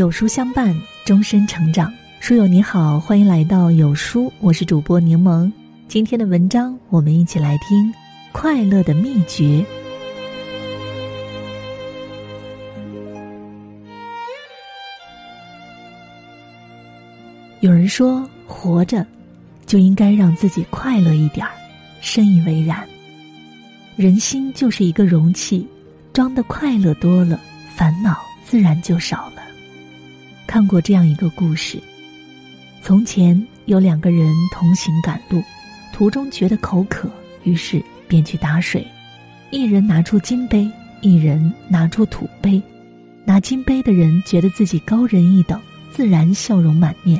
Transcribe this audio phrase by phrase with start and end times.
[0.00, 0.74] 有书相伴，
[1.04, 1.92] 终身成长。
[2.20, 5.52] 书友你好，欢迎来到有书，我是主播柠檬。
[5.88, 7.86] 今天的文章，我们一起来听
[8.32, 9.62] 《快乐的秘诀》。
[17.60, 19.06] 有人说，活着
[19.66, 21.52] 就应该让自己快乐一点儿，
[22.00, 22.88] 深以为然。
[23.96, 25.68] 人心就是一个容器，
[26.14, 27.38] 装的快乐多了，
[27.76, 29.39] 烦恼自然就少了。
[30.50, 31.80] 看过这样一个故事：
[32.82, 35.40] 从前有两个人同行赶路，
[35.92, 37.08] 途中觉得口渴，
[37.44, 38.84] 于是便去打水。
[39.52, 40.68] 一人拿出金杯，
[41.02, 42.60] 一人拿出土杯。
[43.24, 45.60] 拿金杯的人觉得自己高人一等，
[45.92, 47.16] 自然笑容满面；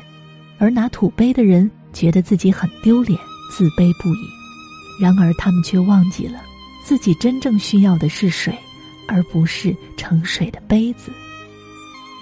[0.59, 3.16] 而拿土杯的人觉得自己很丢脸，
[3.52, 5.01] 自卑不已。
[5.01, 6.43] 然而他们却忘记了。
[6.85, 8.52] 自己真正需要的是水，
[9.07, 11.13] 而不是盛水的杯子。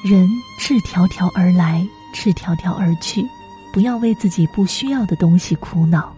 [0.05, 3.27] 人赤条条而来，赤条条而去，
[3.73, 6.15] 不要为自己不需要的东西苦恼。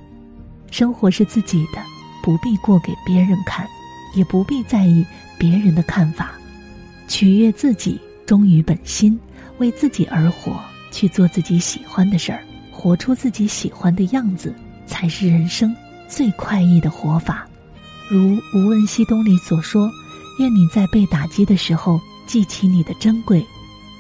[0.71, 1.83] 生活是自己的，
[2.23, 3.67] 不必过给别人看，
[4.15, 5.05] 也不必在意
[5.39, 6.33] 别人的看法。
[7.09, 9.19] 取悦自己，忠于本心，
[9.59, 10.61] 为自己而活，
[10.93, 14.55] 去做自己喜欢的事儿，活出自己喜欢的样子，
[14.87, 15.75] 才是人生
[16.07, 17.47] 最快意的活法。
[18.11, 19.91] 如《无问西东》里所说
[20.39, 23.45] ：“愿你在被打击的时候记起你的珍贵，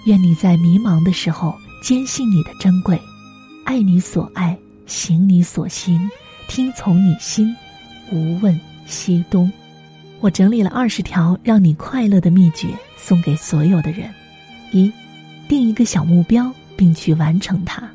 [0.05, 3.01] 愿你在迷茫的时候坚信你的珍贵，
[3.65, 6.01] 爱你所爱，行你所行，
[6.48, 7.55] 听从你心。”
[8.12, 9.51] 无问西东，
[10.20, 14.11] 我整理了二十条让你快乐的秘诀，送给所有的人。
[14.73, 14.92] 一，
[15.47, 17.89] 定一个小目标，并去完成它，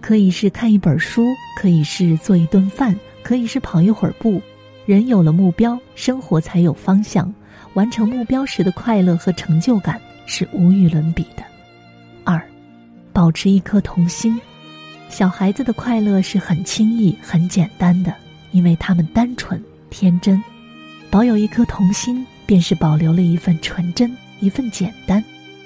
[0.00, 4.42] 可以是看一本书，可以是做一顿饭，可以是跑一会儿步。
[4.84, 7.32] 人有了目标，生活才有方向。
[7.74, 11.42] 完成目标时的快乐和成就感是无与伦比的。
[12.24, 12.40] 二，
[13.12, 14.40] 保持一颗童心。
[15.08, 18.14] 小孩子的快乐是很轻易、很简单的，
[18.50, 20.42] 因为他们单纯天真。
[21.10, 25.22] 保有一颗童心，便是保留了一份纯真、一份简单，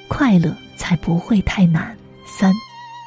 [0.08, 1.96] 快乐才不会太难。
[2.26, 2.52] 三，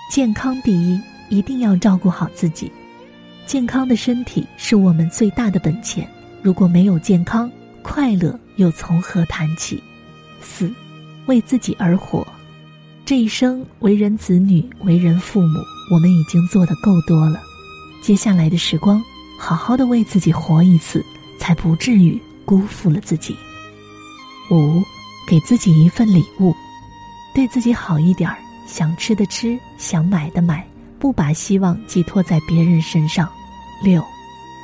[0.09, 2.71] 健康第一，一定要照顾好自己。
[3.45, 6.07] 健康的身体是我们最大的本钱。
[6.41, 7.51] 如果没有健康，
[7.81, 9.83] 快乐又从何谈起？
[10.39, 10.71] 四，
[11.29, 12.25] 为自己而活。
[13.05, 15.59] 这一生为人子女、为人父母，
[15.93, 17.39] 我们已经做得够多了。
[18.01, 18.99] 接下来的时光，
[19.39, 21.05] 好好的为自己活一次，
[21.39, 23.35] 才不至于辜负了自己。
[24.49, 24.81] 五，
[25.27, 26.55] 给自己一份礼物，
[27.35, 30.67] 对自己好一点儿，想吃的吃，想买的买，
[30.97, 33.29] 不把希望寄托在别人身上。
[33.83, 34.03] 六，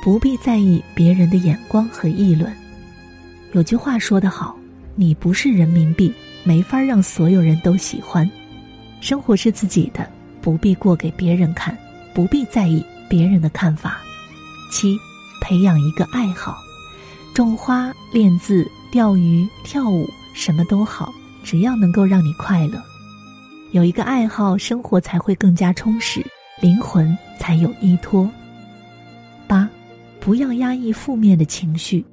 [0.02, 2.52] 不必在意别人的眼光和议论。
[3.52, 4.56] 有句话说得好
[4.96, 6.12] ：“你不是人民币，
[6.46, 8.28] 没法让所有人都喜欢。”
[9.02, 10.08] 生活是自己的，
[10.40, 11.76] 不必过给别人看，
[12.14, 13.98] 不必在意别人的看法。
[14.72, 14.96] 七，
[15.42, 16.56] 培养一个爱好，
[17.34, 21.12] 种花、练字、钓鱼、跳舞，什么都好，
[21.44, 22.82] 只要能够让你快乐。
[23.72, 26.24] 有一个爱好，生活才会更加充实，
[26.62, 28.28] 灵魂才有依托。
[29.46, 29.68] 八，
[30.18, 32.04] 不要压抑负面的情绪，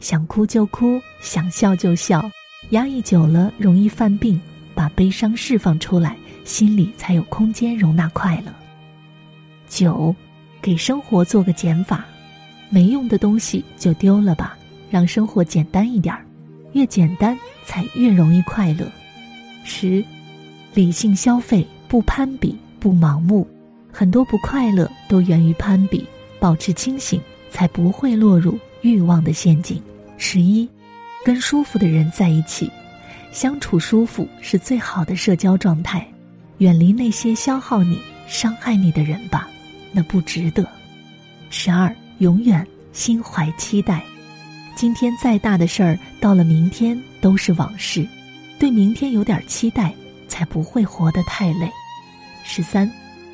[0.00, 2.28] 想哭就哭，想笑就笑，
[2.72, 4.38] 压抑久了容易犯病。
[4.74, 8.50] 把悲伤释放出来，心里才有空间容纳快乐。
[9.68, 10.16] 九，
[10.62, 12.06] 给生活做个减法，
[12.70, 14.56] 没用的东西就丢了吧，
[14.90, 16.24] 让生活简单一点儿，
[16.72, 18.90] 越简单才越容易快乐。
[19.62, 20.02] 十，
[20.72, 23.46] 理性消费，不攀比，不盲目，
[23.92, 26.06] 很多不快乐都源于攀比。
[26.40, 29.80] 保持清醒，才不会落入欲望的陷阱。
[30.16, 30.66] 十一，
[31.24, 32.70] 跟舒服的人在一起，
[33.30, 36.06] 相处舒服是最好的社交状态。
[36.58, 39.48] 远离那些消耗你、伤害你的人吧，
[39.90, 40.66] 那不值得。
[41.50, 44.02] 十二，永远心怀期待。
[44.76, 48.06] 今天再大的事儿，到了明天都是往事。
[48.58, 49.92] 对明天有点期待，
[50.28, 51.68] 才不会活得太累。
[52.44, 52.90] 十三，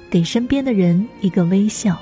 [0.09, 1.99] 给身边的人一个微笑。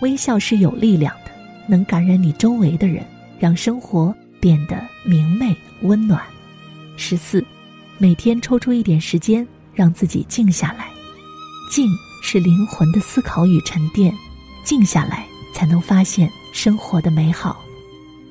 [0.00, 1.30] 微笑是有力量的，
[1.66, 3.02] 能感染你周围的人，
[3.38, 6.20] 让生活变得明媚温暖。
[6.96, 7.44] 十四，
[7.98, 10.88] 每天抽出一点时间，让自己静下来。
[11.70, 11.88] 静
[12.22, 14.12] 是灵魂的思考与沉淀，
[14.64, 17.60] 静下来才能发现生活的美好。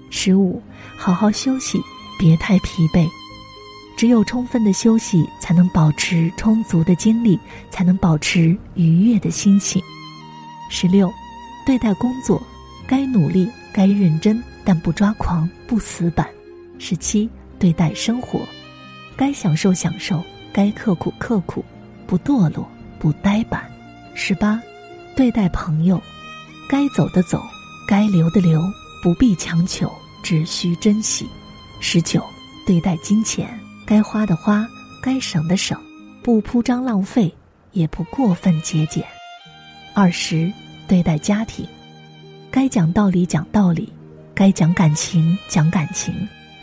[0.09, 0.61] 十五，
[0.97, 1.79] 好好休息，
[2.17, 3.07] 别太疲惫。
[3.95, 7.39] 只有充分的休息，才能保持充足的精力，
[7.69, 9.81] 才能保持愉悦的心情。
[10.69, 11.11] 十六。
[11.65, 12.41] 对待工作，
[12.87, 16.29] 该努力，该认真，但不抓狂，不死板。
[16.77, 17.27] 十七，
[17.57, 18.47] 对待生活，
[19.17, 20.23] 该享受享受，
[20.53, 21.65] 该刻苦刻苦，
[22.05, 22.69] 不堕落，
[22.99, 23.67] 不呆板。
[24.13, 24.61] 十八，
[25.15, 25.99] 对待朋友，
[26.69, 27.41] 该走的走，
[27.87, 28.61] 该留的留，
[29.01, 31.27] 不必强求，只需珍惜。
[31.81, 32.23] 十九，
[32.67, 34.67] 对待金钱，该花的花，
[35.01, 35.81] 该省的省，
[36.21, 37.33] 不铺张浪费，
[37.71, 39.03] 也不过分节俭。
[39.95, 40.53] 二十，
[40.87, 41.67] 对待家庭，
[42.51, 43.91] 该讲道理讲道理，
[44.39, 46.15] 该讲感情讲感情，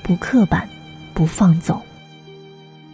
[0.02, 0.66] 不刻板，
[1.12, 1.78] 不放纵。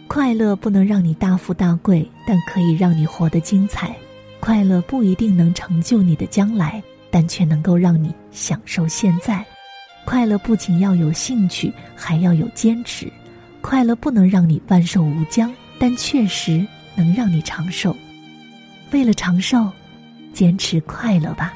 [0.09, 3.95] 快乐不能让你大富大贵，但可以让你活得精彩。
[4.41, 9.41] 快乐不一定能成就你的将来，但却能够让你享受现在。
[10.03, 13.09] 快乐不仅要有兴趣，还要有坚持。
[13.61, 17.95] 快乐不能让你万寿无疆，但确实能让你长寿。
[18.91, 19.71] 为了长寿，
[20.33, 21.53] 坚持快乐吧。